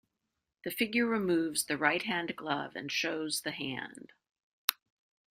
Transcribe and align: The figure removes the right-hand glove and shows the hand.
The 0.63 0.71
figure 0.71 1.05
removes 1.05 1.65
the 1.65 1.77
right-hand 1.77 2.35
glove 2.35 2.75
and 2.75 2.91
shows 2.91 3.41
the 3.41 3.51
hand. 3.51 4.13